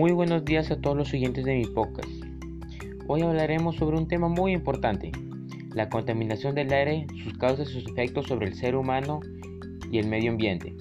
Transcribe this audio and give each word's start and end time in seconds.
Muy 0.00 0.12
buenos 0.12 0.46
días 0.46 0.70
a 0.70 0.80
todos 0.80 0.96
los 0.96 1.12
oyentes 1.12 1.44
de 1.44 1.56
mi 1.56 1.66
podcast. 1.66 2.08
Hoy 3.06 3.20
hablaremos 3.20 3.76
sobre 3.76 3.98
un 3.98 4.08
tema 4.08 4.28
muy 4.28 4.52
importante, 4.52 5.12
la 5.74 5.90
contaminación 5.90 6.54
del 6.54 6.72
aire, 6.72 7.06
sus 7.22 7.36
causas 7.36 7.68
y 7.68 7.72
sus 7.74 7.92
efectos 7.92 8.26
sobre 8.26 8.46
el 8.46 8.54
ser 8.54 8.76
humano 8.76 9.20
y 9.92 9.98
el 9.98 10.08
medio 10.08 10.30
ambiente. 10.30 10.74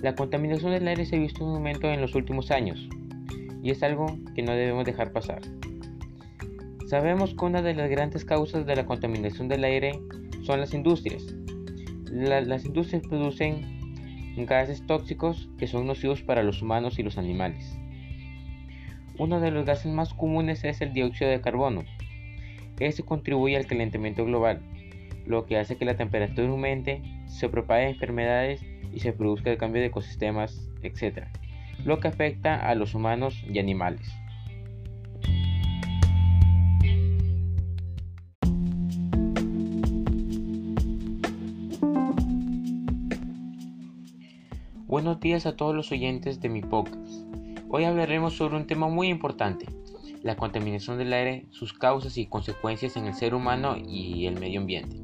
La 0.00 0.16
contaminación 0.16 0.72
del 0.72 0.88
aire 0.88 1.06
se 1.06 1.14
ha 1.14 1.20
visto 1.20 1.44
un 1.44 1.54
aumento 1.54 1.86
en 1.86 2.00
los 2.00 2.16
últimos 2.16 2.50
años 2.50 2.88
y 3.62 3.70
es 3.70 3.84
algo 3.84 4.06
que 4.34 4.42
no 4.42 4.50
debemos 4.50 4.84
dejar 4.84 5.12
pasar. 5.12 5.40
Sabemos 6.88 7.36
que 7.38 7.44
una 7.44 7.62
de 7.62 7.74
las 7.74 7.88
grandes 7.88 8.24
causas 8.24 8.66
de 8.66 8.74
la 8.74 8.84
contaminación 8.84 9.46
del 9.46 9.62
aire 9.62 10.00
son 10.42 10.58
las 10.58 10.74
industrias. 10.74 11.22
las 12.10 12.64
industrias 12.64 13.06
producen 13.06 14.34
gases 14.38 14.84
tóxicos 14.88 15.48
que 15.56 15.68
son 15.68 15.86
nocivos 15.86 16.20
para 16.22 16.42
los 16.42 16.62
humanos 16.62 16.98
y 16.98 17.04
los 17.04 17.16
animales. 17.16 17.78
Uno 19.18 19.40
de 19.40 19.50
los 19.50 19.66
gases 19.66 19.92
más 19.92 20.14
comunes 20.14 20.64
es 20.64 20.80
el 20.80 20.94
dióxido 20.94 21.30
de 21.30 21.40
carbono. 21.40 21.84
Este 22.80 23.02
contribuye 23.02 23.56
al 23.56 23.66
calentamiento 23.66 24.24
global, 24.24 24.60
lo 25.26 25.44
que 25.46 25.58
hace 25.58 25.76
que 25.76 25.84
la 25.84 25.96
temperatura 25.96 26.48
aumente, 26.48 27.02
se 27.26 27.48
propaguen 27.48 27.90
enfermedades 27.90 28.64
y 28.92 29.00
se 29.00 29.12
produzca 29.12 29.50
el 29.50 29.58
cambio 29.58 29.82
de 29.82 29.88
ecosistemas, 29.88 30.68
etc., 30.82 31.26
lo 31.84 32.00
que 32.00 32.08
afecta 32.08 32.56
a 32.56 32.74
los 32.74 32.94
humanos 32.94 33.44
y 33.48 33.58
animales. 33.58 34.10
Buenos 44.86 45.20
días 45.20 45.46
a 45.46 45.56
todos 45.56 45.74
los 45.74 45.90
oyentes 45.92 46.40
de 46.40 46.48
mi 46.48 46.60
podcast. 46.60 47.32
Hoy 47.74 47.84
hablaremos 47.84 48.36
sobre 48.36 48.58
un 48.58 48.66
tema 48.66 48.88
muy 48.88 49.08
importante, 49.08 49.64
la 50.22 50.36
contaminación 50.36 50.98
del 50.98 51.10
aire, 51.14 51.46
sus 51.52 51.72
causas 51.72 52.18
y 52.18 52.26
consecuencias 52.26 52.98
en 52.98 53.06
el 53.06 53.14
ser 53.14 53.34
humano 53.34 53.78
y 53.78 54.26
el 54.26 54.38
medio 54.38 54.60
ambiente. 54.60 55.00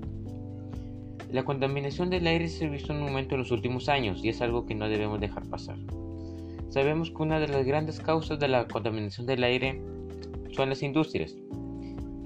La 1.32 1.46
contaminación 1.46 2.10
del 2.10 2.26
aire 2.26 2.46
se 2.46 2.66
ha 2.66 2.68
visto 2.68 2.92
en 2.92 2.98
un 2.98 3.04
momento 3.04 3.34
en 3.34 3.40
los 3.40 3.52
últimos 3.52 3.88
años 3.88 4.22
y 4.22 4.28
es 4.28 4.42
algo 4.42 4.66
que 4.66 4.74
no 4.74 4.86
debemos 4.86 5.18
dejar 5.18 5.48
pasar. 5.48 5.78
Sabemos 6.68 7.10
que 7.10 7.22
una 7.22 7.40
de 7.40 7.48
las 7.48 7.64
grandes 7.64 8.00
causas 8.00 8.38
de 8.38 8.48
la 8.48 8.68
contaminación 8.68 9.26
del 9.26 9.44
aire 9.44 9.80
son 10.50 10.68
las 10.68 10.82
industrias. 10.82 11.38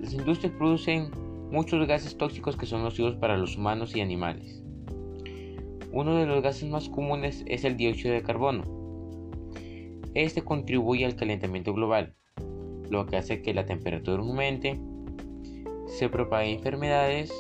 Las 0.01 0.13
industrias 0.13 0.53
producen 0.59 1.13
muchos 1.53 1.87
gases 1.87 2.19
tóxicos 2.19 2.57
que 2.57 2.67
son 2.67 2.83
nocivos 2.83 3.15
para 3.15 3.37
los 3.37 3.57
humanos 3.57 3.95
y 3.95 4.01
animales. 4.01 4.61
Uno 5.93 6.17
de 6.17 6.27
los 6.27 6.43
gases 6.43 6.69
más 6.69 6.89
comunes 6.89 7.45
es 7.47 7.63
el 7.63 7.77
dióxido 7.77 8.13
de 8.13 8.25
carbono. 8.25 8.82
Este 10.15 10.43
contribuye 10.43 11.07
al 11.07 11.17
calentamiento 11.17 11.73
global, 11.73 12.15
lo 12.91 13.07
que 13.07 13.17
hace 13.17 13.41
que 13.41 13.55
la 13.55 13.65
temperatura 13.65 14.23
aumente, 14.23 14.79
se 15.87 16.09
propaguen 16.11 16.57
enfermedades 16.57 17.33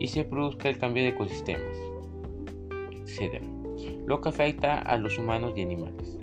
y 0.00 0.08
se 0.08 0.24
produzca 0.24 0.68
el 0.68 0.78
cambio 0.78 1.04
de 1.04 1.10
ecosistemas, 1.10 1.76
etc. 3.06 3.42
Lo 4.06 4.20
que 4.20 4.28
afecta 4.28 4.78
a 4.78 4.96
los 4.96 5.18
humanos 5.18 5.52
y 5.56 5.62
animales. 5.62 6.18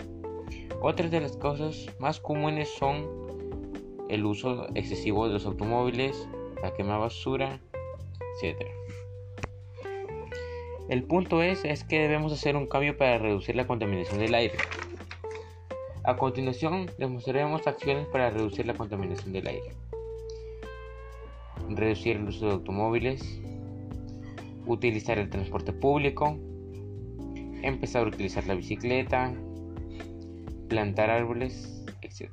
Otras 0.82 1.10
de 1.10 1.20
las 1.20 1.36
causas 1.38 1.86
más 1.98 2.20
comunes 2.20 2.68
son 2.68 3.06
el 4.10 4.24
uso 4.24 4.66
excesivo 4.74 5.26
de 5.26 5.34
los 5.34 5.46
automóviles, 5.46 6.28
la 6.62 6.74
quema 6.74 6.98
basura, 6.98 7.60
etc. 8.42 8.66
El 10.88 11.02
punto 11.02 11.42
es, 11.42 11.64
es 11.64 11.82
que 11.82 12.00
debemos 12.00 12.32
hacer 12.32 12.56
un 12.56 12.66
cambio 12.66 12.96
para 12.96 13.18
reducir 13.18 13.56
la 13.56 13.66
contaminación 13.66 14.20
del 14.20 14.34
aire. 14.34 14.54
A 16.06 16.16
continuación, 16.16 16.88
demostraremos 16.98 17.66
acciones 17.66 18.06
para 18.06 18.30
reducir 18.30 18.64
la 18.64 18.74
contaminación 18.74 19.32
del 19.32 19.48
aire. 19.48 19.72
Reducir 21.68 22.18
el 22.18 22.28
uso 22.28 22.46
de 22.46 22.52
automóviles, 22.52 23.40
utilizar 24.66 25.18
el 25.18 25.28
transporte 25.28 25.72
público, 25.72 26.38
empezar 27.60 28.04
a 28.04 28.06
utilizar 28.06 28.46
la 28.46 28.54
bicicleta, 28.54 29.34
plantar 30.68 31.10
árboles, 31.10 31.84
etc. 32.02 32.30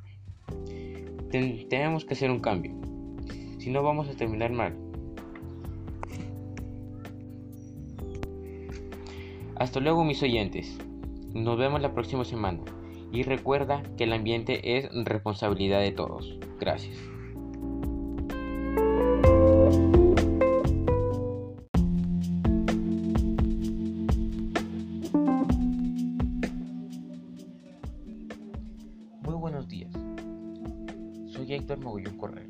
tenemos 1.67 2.05
que 2.05 2.13
hacer 2.13 2.29
un 2.29 2.41
cambio, 2.41 2.75
si 3.57 3.71
no 3.71 3.81
vamos 3.81 4.07
a 4.07 4.13
terminar 4.13 4.51
mal. 4.51 4.77
Hasta 9.55 9.79
luego 9.79 10.03
mis 10.03 10.21
oyentes. 10.21 10.77
Nos 11.33 11.57
vemos 11.57 11.81
la 11.81 11.95
próxima 11.95 12.23
semana. 12.23 12.59
Y 13.13 13.21
recuerda 13.21 13.83
que 13.95 14.05
el 14.05 14.13
ambiente 14.13 14.75
es 14.75 14.89
responsabilidad 15.05 15.81
de 15.81 15.91
todos. 15.91 16.35
Gracias. 16.59 16.97
Muy 29.21 29.35
buenos 29.35 29.67
días. 29.67 29.93
Soy 31.27 31.53
Héctor 31.53 31.77
Mogollón 31.81 32.17
Correa. 32.17 32.47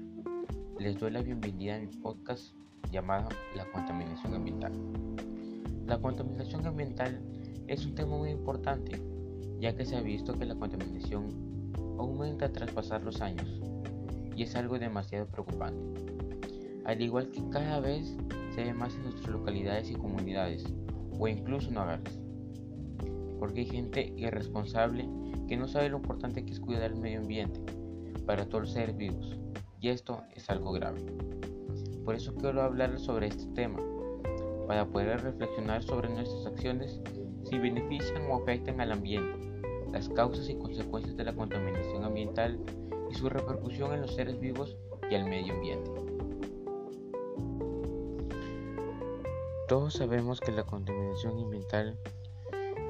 Les 0.79 0.97
doy 0.97 1.11
la 1.11 1.21
bienvenida 1.21 1.75
a 1.75 1.79
mi 1.79 1.87
podcast 1.87 2.55
llamado 2.89 3.27
La 3.57 3.69
contaminación 3.69 4.33
ambiental. 4.33 4.71
La 5.87 5.99
contaminación 5.99 6.65
ambiental 6.65 7.21
es 7.67 7.85
un 7.85 7.95
tema 7.95 8.15
muy 8.15 8.29
importante, 8.29 9.01
ya 9.63 9.73
que 9.73 9.85
se 9.85 9.95
ha 9.95 10.01
visto 10.01 10.37
que 10.37 10.45
la 10.45 10.55
contaminación 10.55 11.29
aumenta 11.97 12.51
tras 12.51 12.69
pasar 12.71 13.01
los 13.01 13.21
años 13.21 13.61
y 14.35 14.43
es 14.43 14.57
algo 14.57 14.77
demasiado 14.77 15.25
preocupante. 15.25 16.01
Al 16.83 17.01
igual 17.01 17.31
que 17.31 17.47
cada 17.49 17.79
vez 17.79 18.13
se 18.53 18.65
ve 18.65 18.73
más 18.73 18.93
en 18.95 19.03
nuestras 19.03 19.29
localidades 19.29 19.89
y 19.89 19.95
comunidades, 19.95 20.65
o 21.17 21.29
incluso 21.29 21.69
en 21.69 21.77
hogares. 21.77 22.19
Porque 23.39 23.61
hay 23.61 23.67
gente 23.67 24.13
irresponsable 24.17 25.07
que 25.47 25.55
no 25.55 25.69
sabe 25.69 25.87
lo 25.87 25.95
importante 25.95 26.43
que 26.43 26.51
es 26.51 26.59
cuidar 26.59 26.91
el 26.91 26.99
medio 26.99 27.21
ambiente 27.21 27.61
para 28.25 28.45
todos 28.45 28.63
los 28.65 28.73
seres 28.73 28.97
vivos, 28.97 29.37
y 29.79 29.87
esto 29.87 30.23
es 30.35 30.49
algo 30.49 30.73
grave. 30.73 31.05
Por 32.03 32.15
eso 32.15 32.35
quiero 32.35 32.63
hablar 32.63 32.99
sobre 32.99 33.27
este 33.27 33.45
tema, 33.53 33.79
para 34.67 34.85
poder 34.85 35.21
reflexionar 35.21 35.83
sobre 35.83 36.09
nuestras 36.09 36.47
acciones 36.47 36.99
si 37.45 37.57
benefician 37.57 38.29
o 38.29 38.41
afectan 38.41 38.81
al 38.81 38.91
ambiente, 38.91 39.52
las 39.93 40.09
causas 40.09 40.49
y 40.49 40.55
consecuencias 40.55 41.15
de 41.15 41.23
la 41.23 41.33
contaminación 41.33 42.03
ambiental 42.03 42.59
y 43.09 43.13
su 43.13 43.29
repercusión 43.29 43.93
en 43.93 44.01
los 44.01 44.15
seres 44.15 44.39
vivos 44.39 44.75
y 45.09 45.15
al 45.15 45.29
medio 45.29 45.53
ambiente. 45.53 45.91
Todos 49.67 49.93
sabemos 49.93 50.41
que 50.41 50.51
la 50.51 50.63
contaminación 50.63 51.37
ambiental 51.37 51.97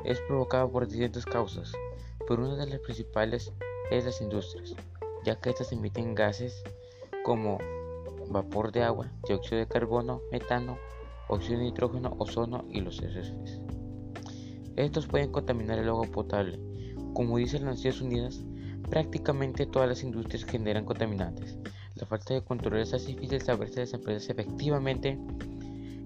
es 0.06 0.20
provocada 0.22 0.68
por 0.68 0.88
distintas 0.88 1.26
causas, 1.26 1.74
pero 2.28 2.46
una 2.46 2.56
de 2.56 2.72
las 2.72 2.80
principales 2.80 3.54
es 3.92 4.06
las 4.06 4.22
industrias, 4.22 4.74
ya 5.24 5.40
que 5.40 5.50
estas 5.50 5.72
emiten 5.72 6.16
gases 6.16 6.64
como 7.24 7.58
vapor 8.30 8.72
de 8.72 8.84
agua, 8.84 9.12
dióxido 9.28 9.60
de 9.60 9.68
carbono, 9.68 10.22
metano, 10.32 10.78
óxido 11.28 11.60
de 11.60 11.66
nitrógeno, 11.66 12.16
ozono 12.18 12.66
y 12.70 12.82
los 12.82 13.02
RFs. 13.02 13.60
Estos 14.76 15.06
pueden 15.06 15.32
contaminar 15.32 15.78
el 15.80 15.90
agua 15.90 16.08
potable. 16.08 16.73
Como 17.14 17.38
dicen 17.38 17.66
las 17.66 17.76
Naciones 17.76 18.02
Unidas, 18.02 18.44
prácticamente 18.90 19.66
todas 19.66 19.88
las 19.88 20.04
industrias 20.04 20.46
generan 20.46 20.86
contaminantes. 20.86 21.58
La 21.96 22.08
falta 22.08 22.34
de 22.34 22.42
control 22.42 22.80
es 22.80 22.94
así 22.94 23.14
difícil 23.14 23.42
saber 23.42 23.70
si 23.70 23.80
las 23.80 23.94
empresas 23.94 24.30
efectivamente 24.30 25.20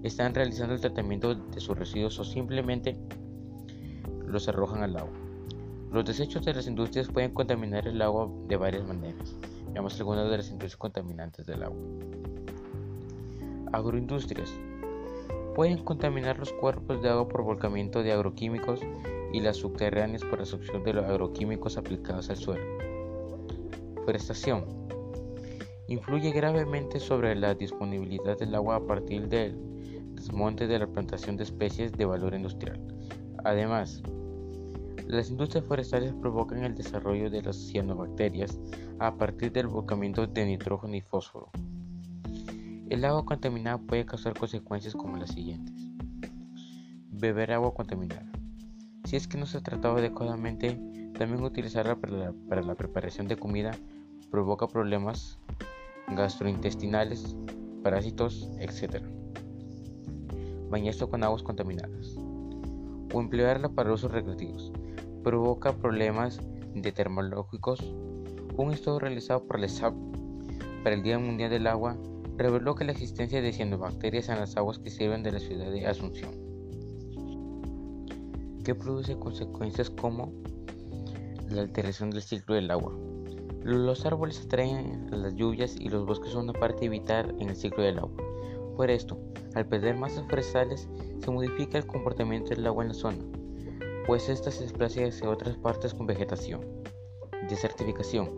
están 0.02 0.34
realizando 0.34 0.74
el 0.74 0.80
tratamiento 0.80 1.34
de 1.34 1.60
sus 1.60 1.78
residuos 1.78 2.18
o 2.18 2.24
simplemente 2.24 2.96
los 4.26 4.48
arrojan 4.48 4.82
al 4.82 4.96
agua. 4.96 5.12
Los 5.90 6.04
desechos 6.04 6.44
de 6.44 6.52
las 6.52 6.66
industrias 6.66 7.08
pueden 7.08 7.32
contaminar 7.32 7.88
el 7.88 8.02
agua 8.02 8.30
de 8.46 8.56
varias 8.56 8.86
maneras. 8.86 9.34
Veamos 9.72 9.98
algunas 9.98 10.30
de 10.30 10.36
las 10.36 10.48
industrias 10.48 10.76
contaminantes 10.76 11.46
del 11.46 11.62
agua. 11.62 11.80
Agroindustrias 13.72 14.52
pueden 15.54 15.82
contaminar 15.82 16.38
los 16.38 16.52
cuerpos 16.52 17.02
de 17.02 17.08
agua 17.08 17.28
por 17.28 17.42
volcamiento 17.42 18.02
de 18.02 18.12
agroquímicos 18.12 18.80
y 19.32 19.40
las 19.40 19.56
subterráneas 19.56 20.24
por 20.24 20.38
la 20.38 20.46
succión 20.46 20.82
de 20.84 20.94
los 20.94 21.04
agroquímicos 21.04 21.76
aplicados 21.76 22.30
al 22.30 22.36
suelo. 22.36 22.64
Forestación. 24.04 24.64
Influye 25.88 26.32
gravemente 26.32 27.00
sobre 27.00 27.34
la 27.34 27.54
disponibilidad 27.54 28.38
del 28.38 28.54
agua 28.54 28.76
a 28.76 28.86
partir 28.86 29.28
del 29.28 29.56
desmonte 30.14 30.66
de 30.66 30.78
la 30.78 30.86
plantación 30.86 31.36
de 31.36 31.44
especies 31.44 31.92
de 31.92 32.04
valor 32.04 32.34
industrial. 32.34 32.80
Además, 33.44 34.02
las 35.06 35.30
industrias 35.30 35.64
forestales 35.64 36.12
provocan 36.12 36.64
el 36.64 36.74
desarrollo 36.74 37.30
de 37.30 37.40
las 37.40 37.56
cianobacterias 37.56 38.60
a 38.98 39.16
partir 39.16 39.52
del 39.52 39.66
volcamiento 39.66 40.26
de 40.26 40.44
nitrógeno 40.44 40.94
y 40.94 41.00
fósforo. 41.00 41.50
El 42.90 43.04
agua 43.04 43.24
contaminada 43.24 43.78
puede 43.78 44.04
causar 44.04 44.38
consecuencias 44.38 44.94
como 44.94 45.16
las 45.16 45.30
siguientes. 45.30 45.74
Beber 47.10 47.52
agua 47.52 47.72
contaminada. 47.74 48.37
Si 49.08 49.16
es 49.16 49.26
que 49.26 49.38
no 49.38 49.46
se 49.46 49.56
ha 49.56 49.62
tratado 49.62 49.96
adecuadamente, 49.96 50.78
También 51.16 51.42
utilizarla 51.42 51.96
para 51.96 52.60
la, 52.60 52.74
preparación 52.74 53.26
de 53.26 53.36
comida 53.36 53.70
provoca 54.30 54.68
problemas 54.68 55.38
gastrointestinales, 56.08 57.34
parásitos, 57.82 58.50
etc. 58.60 59.02
Bañarse 60.68 61.08
con 61.08 61.24
aguas 61.24 61.42
contaminadas 61.42 62.16
o 63.14 63.20
emplearla 63.20 63.70
para 63.70 63.94
usos 63.94 64.12
recreativos 64.12 64.72
provoca 65.24 65.72
problemas 65.72 66.38
de 66.74 66.92
termológicos. 66.92 67.80
Un 68.58 68.74
estudio 68.74 68.98
realizado 68.98 69.42
por 69.46 69.58
el 69.58 69.70
SAP 69.70 69.94
para 70.84 70.94
el 70.94 71.02
Día 71.02 71.18
Mundial 71.18 71.48
del 71.48 71.66
Agua 71.66 71.96
reveló 72.36 72.74
que 72.74 72.84
la 72.84 72.92
existencia 72.92 73.40
de 73.40 73.54
cianobacterias 73.54 74.28
en 74.28 74.38
las 74.38 74.58
aguas 74.58 74.78
que 74.78 74.90
sirven 74.90 75.22
de 75.22 75.32
la 75.32 75.40
ciudad 75.40 75.70
de 75.70 75.86
Asunción, 75.86 76.47
que 78.68 78.74
produce 78.74 79.18
consecuencias 79.18 79.88
como 79.88 80.30
la 81.48 81.62
alteración 81.62 82.10
del 82.10 82.20
ciclo 82.20 82.54
del 82.54 82.70
agua. 82.70 82.94
Los 83.62 84.04
árboles 84.04 84.44
atraen 84.44 85.08
las 85.10 85.34
lluvias 85.36 85.74
y 85.80 85.88
los 85.88 86.04
bosques 86.04 86.32
son 86.32 86.50
una 86.50 86.52
parte 86.52 86.86
vital 86.90 87.34
en 87.38 87.48
el 87.48 87.56
ciclo 87.56 87.82
del 87.82 87.98
agua. 87.98 88.22
Por 88.76 88.90
esto, 88.90 89.18
al 89.54 89.66
perder 89.66 89.96
masas 89.96 90.26
forestales, 90.28 90.86
se 91.18 91.30
modifica 91.30 91.78
el 91.78 91.86
comportamiento 91.86 92.50
del 92.50 92.66
agua 92.66 92.84
en 92.84 92.88
la 92.88 92.94
zona, 92.94 93.24
pues 94.06 94.28
ésta 94.28 94.50
se 94.50 94.64
desplaza 94.64 95.06
hacia 95.06 95.30
otras 95.30 95.56
partes 95.56 95.94
con 95.94 96.06
vegetación. 96.06 96.60
Desertificación. 97.48 98.28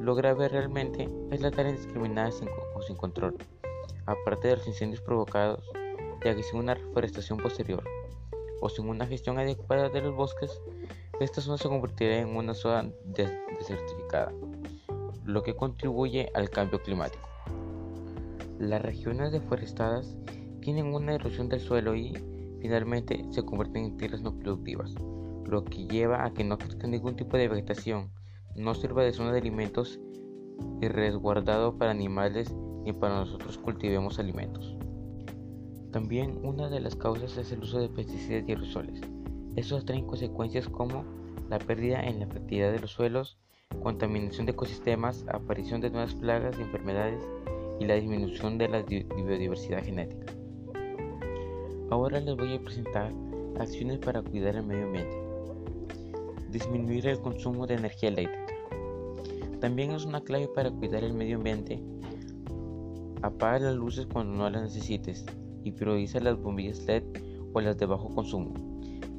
Lo 0.00 0.14
grave 0.14 0.48
realmente 0.48 1.06
es 1.32 1.42
la 1.42 1.50
tarea 1.50 1.72
indiscriminada 1.72 2.32
sin, 2.32 2.48
o 2.74 2.80
sin 2.80 2.96
control, 2.96 3.36
aparte 4.06 4.48
de 4.48 4.56
los 4.56 4.66
incendios 4.66 5.02
provocados, 5.02 5.70
ya 6.24 6.34
que 6.34 6.42
sin 6.42 6.60
una 6.60 6.72
reforestación 6.72 7.36
posterior 7.36 7.84
o 8.60 8.68
sin 8.68 8.88
una 8.88 9.06
gestión 9.06 9.38
adecuada 9.38 9.88
de 9.88 10.00
los 10.02 10.14
bosques, 10.14 10.60
esta 11.20 11.40
zona 11.40 11.58
se 11.58 11.68
convertirá 11.68 12.18
en 12.18 12.36
una 12.36 12.54
zona 12.54 12.90
desertificada, 13.04 14.32
lo 15.24 15.42
que 15.42 15.54
contribuye 15.54 16.30
al 16.34 16.50
cambio 16.50 16.82
climático. 16.82 17.28
Las 18.58 18.82
regiones 18.82 19.32
deforestadas 19.32 20.16
tienen 20.60 20.94
una 20.94 21.14
erosión 21.14 21.48
del 21.48 21.60
suelo 21.60 21.94
y 21.94 22.12
finalmente 22.60 23.24
se 23.30 23.42
convierten 23.42 23.84
en 23.84 23.96
tierras 23.96 24.22
no 24.22 24.38
productivas, 24.38 24.94
lo 25.46 25.64
que 25.64 25.86
lleva 25.86 26.24
a 26.24 26.32
que 26.32 26.44
no 26.44 26.58
crezca 26.58 26.86
ningún 26.86 27.16
tipo 27.16 27.36
de 27.36 27.48
vegetación, 27.48 28.10
no 28.54 28.74
sirva 28.74 29.02
de 29.02 29.12
zona 29.12 29.32
de 29.32 29.38
alimentos 29.38 29.98
y 30.80 30.88
resguardado 30.88 31.76
para 31.76 31.90
animales 31.90 32.54
ni 32.84 32.92
para 32.92 33.16
nosotros 33.16 33.58
cultivemos 33.58 34.18
alimentos. 34.18 34.76
También 35.92 36.38
una 36.44 36.68
de 36.68 36.78
las 36.78 36.94
causas 36.94 37.36
es 37.36 37.50
el 37.50 37.64
uso 37.64 37.80
de 37.80 37.88
pesticidas 37.88 38.44
y 38.46 38.52
aerosoles. 38.52 39.00
Estos 39.56 39.84
traen 39.84 40.06
consecuencias 40.06 40.68
como 40.68 41.04
la 41.48 41.58
pérdida 41.58 42.00
en 42.04 42.20
la 42.20 42.28
fertilidad 42.28 42.70
de 42.70 42.78
los 42.78 42.92
suelos, 42.92 43.38
contaminación 43.82 44.46
de 44.46 44.52
ecosistemas, 44.52 45.24
aparición 45.26 45.80
de 45.80 45.90
nuevas 45.90 46.14
plagas 46.14 46.56
y 46.58 46.62
enfermedades 46.62 47.20
y 47.80 47.86
la 47.86 47.94
disminución 47.94 48.56
de 48.56 48.68
la 48.68 48.82
biodiversidad 48.82 49.82
genética. 49.82 50.32
Ahora 51.90 52.20
les 52.20 52.36
voy 52.36 52.54
a 52.54 52.60
presentar 52.60 53.10
acciones 53.58 53.98
para 53.98 54.22
cuidar 54.22 54.54
el 54.54 54.66
medio 54.66 54.84
ambiente. 54.84 55.18
Disminuir 56.52 57.08
el 57.08 57.20
consumo 57.20 57.66
de 57.66 57.74
energía 57.74 58.10
eléctrica. 58.10 58.54
También 59.60 59.90
es 59.90 60.04
una 60.04 60.20
clave 60.20 60.46
para 60.46 60.70
cuidar 60.70 61.02
el 61.02 61.14
medio 61.14 61.38
ambiente. 61.38 61.82
Apaga 63.22 63.58
las 63.58 63.74
luces 63.74 64.06
cuando 64.06 64.38
no 64.38 64.48
las 64.48 64.62
necesites 64.62 65.26
y 65.64 65.72
prioriza 65.72 66.20
las 66.20 66.38
bombillas 66.40 66.84
LED 66.84 67.04
o 67.52 67.60
las 67.60 67.76
de 67.78 67.86
bajo 67.86 68.14
consumo. 68.14 68.54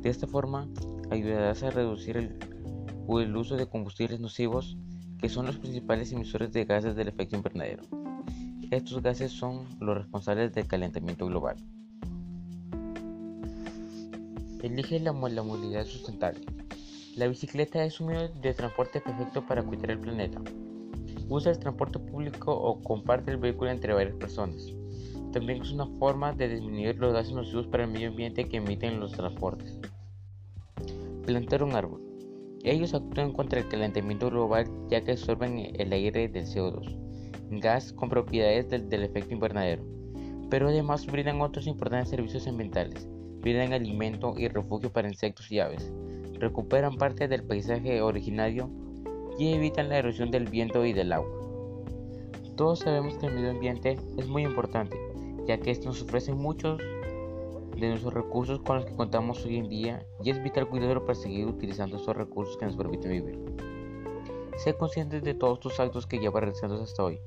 De 0.01 0.09
esta 0.09 0.27
forma, 0.27 0.67
ayudarás 1.11 1.61
a 1.63 1.69
reducir 1.69 2.17
el, 2.17 3.35
uso 3.35 3.57
de 3.57 3.67
combustibles 3.67 4.19
nocivos 4.19 4.77
que 5.19 5.29
son 5.29 5.45
los 5.45 5.57
principales 5.57 6.11
emisores 6.11 6.51
de 6.51 6.65
gases 6.65 6.95
del 6.95 7.09
efecto 7.09 7.35
invernadero. 7.35 7.83
Estos 8.71 9.03
gases 9.03 9.31
son 9.31 9.65
los 9.79 9.97
responsables 9.97 10.53
del 10.53 10.65
calentamiento 10.65 11.27
global. 11.27 11.57
Elige 14.63 14.99
la, 14.99 15.11
la 15.11 15.43
movilidad 15.43 15.85
sustentable. 15.85 16.41
La 17.15 17.27
bicicleta 17.27 17.83
es 17.83 17.99
un 17.99 18.07
medio 18.07 18.29
de 18.29 18.53
transporte 18.53 19.01
perfecto 19.01 19.45
para 19.45 19.61
cuidar 19.61 19.91
el 19.91 19.99
planeta. 19.99 20.41
Usa 21.27 21.51
el 21.51 21.59
transporte 21.59 21.99
público 21.99 22.53
o 22.53 22.81
comparte 22.81 23.31
el 23.31 23.37
vehículo 23.37 23.69
entre 23.69 23.93
varias 23.93 24.15
personas. 24.15 24.73
También 25.31 25.61
es 25.61 25.71
una 25.71 25.87
forma 25.97 26.33
de 26.33 26.49
disminuir 26.49 26.97
los 26.97 27.13
gases 27.13 27.33
nocivos 27.33 27.67
para 27.67 27.85
el 27.85 27.91
medio 27.91 28.09
ambiente 28.09 28.49
que 28.49 28.57
emiten 28.57 28.99
los 28.99 29.13
transportes. 29.13 29.79
Plantar 31.25 31.63
un 31.63 31.73
árbol. 31.73 32.01
Ellos 32.63 32.93
actúan 32.93 33.31
contra 33.31 33.59
el 33.59 33.67
calentamiento 33.67 34.29
global 34.29 34.65
ya 34.89 35.01
que 35.01 35.13
absorben 35.13 35.71
el 35.73 35.93
aire 35.93 36.27
del 36.27 36.45
CO2, 36.45 36.95
gas 37.59 37.91
con 37.93 38.09
propiedades 38.09 38.69
del, 38.69 39.03
efecto 39.03 39.33
invernadero, 39.33 39.83
pero 40.49 40.67
además 40.67 41.07
brindan 41.07 41.41
otros 41.41 41.65
importantes 41.65 42.09
servicios 42.09 42.47
ambientales, 42.47 43.07
brindan 43.39 43.73
alimento 43.73 44.35
y 44.37 44.47
refugio 44.47 44.91
para 44.91 45.07
insectos 45.07 45.51
y 45.51 45.59
aves, 45.59 45.91
recuperan 46.39 46.97
parte 46.97 47.27
del 47.27 47.43
paisaje 47.43 48.01
originario 48.01 48.69
y 49.39 49.53
evitan 49.53 49.89
la 49.89 49.97
erosión 49.97 50.29
del 50.29 50.45
viento 50.45 50.85
y 50.85 50.93
del 50.93 51.13
agua. 51.13 51.31
Todos 52.57 52.79
sabemos 52.79 53.15
que 53.15 53.25
el 53.25 53.33
medio 53.33 53.51
ambiente 53.51 53.97
es 54.17 54.27
muy 54.27 54.43
importante, 54.43 54.95
ya 55.51 55.59
que 55.59 55.71
esto 55.71 55.87
nos 55.87 56.01
ofrece 56.01 56.33
muchos 56.33 56.77
de 56.77 57.89
nuestros 57.89 58.13
recursos 58.13 58.61
con 58.61 58.77
los 58.77 58.85
que 58.85 58.95
contamos 58.95 59.43
hoy 59.43 59.57
en 59.57 59.67
día 59.67 60.05
y 60.23 60.29
es 60.29 60.41
vital 60.41 60.69
cuidarlo 60.69 61.05
para 61.05 61.15
seguir 61.15 61.45
utilizando 61.45 61.97
estos 61.97 62.15
recursos 62.15 62.55
que 62.55 62.65
nos 62.65 62.77
permiten 62.77 63.11
vivir. 63.11 63.37
Sé 64.55 64.73
consciente 64.75 65.19
de 65.19 65.33
todos 65.33 65.59
tus 65.59 65.77
actos 65.81 66.07
que 66.07 66.19
llevas 66.19 66.43
realizando 66.43 66.81
hasta 66.81 67.03
hoy 67.03 67.19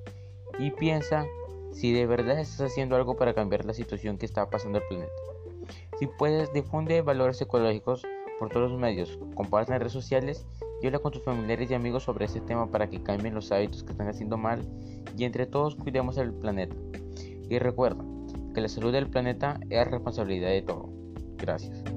y 0.58 0.70
piensa 0.70 1.26
si 1.70 1.92
de 1.92 2.06
verdad 2.06 2.38
estás 2.38 2.72
haciendo 2.72 2.96
algo 2.96 3.14
para 3.14 3.34
cambiar 3.34 3.66
la 3.66 3.74
situación 3.74 4.16
que 4.16 4.24
está 4.24 4.48
pasando 4.48 4.78
el 4.78 4.84
planeta. 4.88 5.12
Si 5.98 6.06
puedes, 6.06 6.50
difunde 6.54 7.02
valores 7.02 7.42
ecológicos 7.42 8.06
por 8.38 8.48
todos 8.48 8.70
los 8.70 8.80
medios, 8.80 9.18
comparte 9.34 9.74
en 9.74 9.80
redes 9.80 9.92
sociales 9.92 10.46
y 10.80 10.86
habla 10.86 10.98
con 10.98 11.12
tus 11.12 11.22
familiares 11.22 11.70
y 11.70 11.74
amigos 11.74 12.04
sobre 12.04 12.24
este 12.24 12.40
tema 12.40 12.70
para 12.70 12.88
que 12.88 13.02
cambien 13.02 13.34
los 13.34 13.52
hábitos 13.52 13.82
que 13.82 13.92
están 13.92 14.08
haciendo 14.08 14.38
mal 14.38 14.62
y 15.14 15.24
entre 15.24 15.44
todos 15.44 15.76
cuidemos 15.76 16.16
el 16.16 16.32
planeta. 16.32 16.74
Y 17.48 17.58
recuerda 17.58 18.04
que 18.54 18.60
la 18.60 18.68
salud 18.68 18.92
del 18.92 19.08
planeta 19.08 19.58
es 19.68 19.86
responsabilidad 19.86 20.50
de 20.50 20.62
todos. 20.62 20.90
Gracias. 21.36 21.93